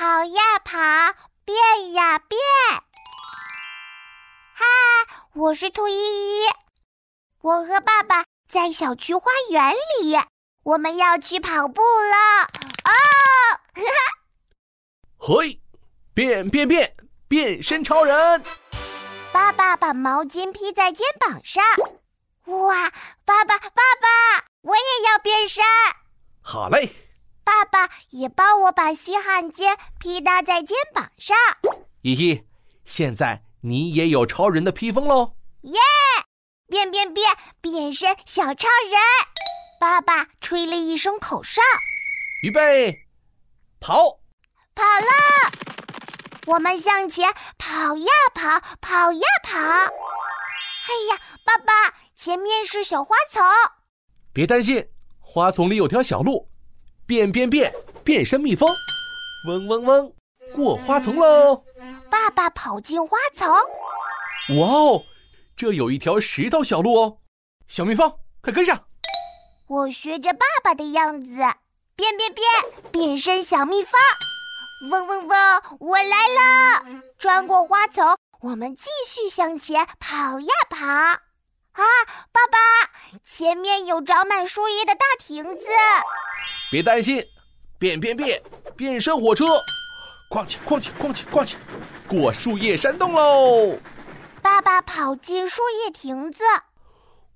[0.00, 0.78] 跑呀跑，
[1.44, 2.40] 变呀变。
[4.54, 4.64] 嗨，
[5.34, 6.48] 我是兔依依，
[7.42, 10.18] 我和爸爸在小区花园里，
[10.62, 12.44] 我们要去跑步了。
[12.84, 12.94] 哦，
[13.74, 14.16] 哈哈！
[15.18, 15.60] 嘿，
[16.14, 16.96] 变变变，
[17.28, 18.42] 变身超人！
[19.34, 21.62] 爸爸把毛巾披在肩膀上。
[22.46, 22.90] 哇，
[23.26, 25.62] 爸爸，爸爸，我也要变身。
[26.40, 26.90] 好嘞。
[27.70, 31.36] 爸爸也帮我把吸汗巾披搭在肩膀上。
[32.02, 32.44] 依依，
[32.84, 35.36] 现在你也有超人的披风喽！
[35.62, 35.78] 耶！
[36.66, 37.28] 变变变，
[37.60, 38.98] 变身小超人！
[39.80, 41.62] 爸爸吹了一声口哨，
[42.42, 43.06] 预备，
[43.80, 44.18] 跑！
[44.74, 45.52] 跑了！
[46.46, 49.58] 我们向前跑呀跑，跑呀跑。
[49.58, 53.42] 哎呀，爸爸，前面是小花丛。
[54.32, 54.88] 别担心，
[55.20, 56.49] 花丛里有条小路。
[57.10, 57.74] 变变变，
[58.04, 58.72] 变身蜜蜂，
[59.44, 60.12] 嗡嗡嗡，
[60.54, 61.64] 过花丛喽！
[62.08, 63.52] 爸爸跑进花丛，
[64.56, 65.02] 哇哦，
[65.56, 67.18] 这有一条石头小路哦！
[67.66, 68.84] 小蜜蜂，快跟上！
[69.66, 71.34] 我学着爸爸的样子，
[71.96, 72.48] 变变变，
[72.92, 74.00] 变身小蜜蜂，
[74.92, 77.02] 嗡嗡嗡，我来了！
[77.18, 80.86] 穿过花丛，我们继续向前跑呀跑。
[80.86, 81.84] 啊，
[82.30, 82.58] 爸爸，
[83.24, 85.66] 前面有长满树叶的大亭子。
[86.70, 87.22] 别担心，
[87.78, 88.40] 变变变，
[88.76, 89.44] 变身火车，
[90.30, 91.56] 哐起哐起哐起哐起，
[92.08, 93.76] 过树叶山洞喽！
[94.40, 96.44] 爸爸跑进树叶亭子，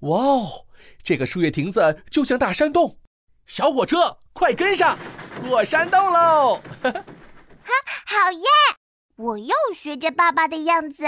[0.00, 0.66] 哇哦，
[1.02, 2.98] 这个树叶亭子就像大山洞，
[3.46, 4.98] 小火车快跟上，
[5.48, 6.60] 过山洞喽！
[6.84, 7.72] 哈，
[8.06, 8.46] 好耶！
[9.16, 11.04] 我又学着爸爸的样子，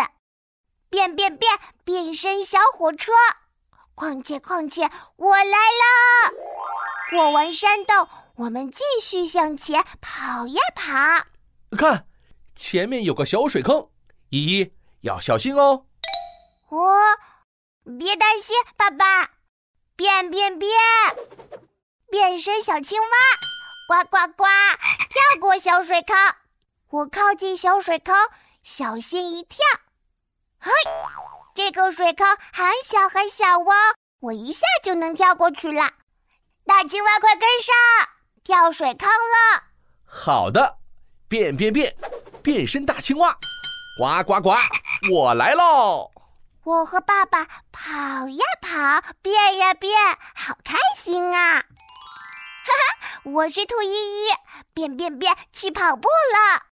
[0.89, 1.53] 变变变，
[1.85, 3.13] 变身小火车，
[3.95, 6.33] 况且况且，我来了！
[7.15, 10.89] 过完山洞，我们继续向前跑呀跑。
[11.79, 12.09] 看，
[12.57, 13.89] 前面有个小水坑，
[14.31, 15.87] 依依要小心哦。
[16.71, 16.99] 哦，
[18.01, 19.31] 别担心，爸爸。
[19.95, 20.73] 变变变，
[22.11, 23.09] 变身小青蛙，
[23.87, 24.45] 呱呱呱，
[25.09, 26.17] 跳过小水坑。
[26.89, 28.17] 我靠近小水坑，
[28.65, 29.59] 小心一跳。
[30.59, 30.73] 嘿，
[31.55, 33.73] 这个水坑很小很小哦，
[34.19, 35.89] 我一下就能跳过去了。
[36.67, 37.75] 大青蛙，快跟上，
[38.43, 39.65] 跳水坑了！
[40.07, 40.79] 好的，
[41.29, 41.95] 变变变，
[42.43, 43.33] 变身大青蛙，
[43.99, 44.57] 呱呱呱，
[45.13, 46.11] 我来喽！
[46.65, 49.93] 我和爸爸跑呀跑，变呀变，
[50.35, 51.61] 好开心啊！
[52.65, 54.29] 哈哈，我是兔依依，
[54.73, 56.67] 变变变，去跑步了。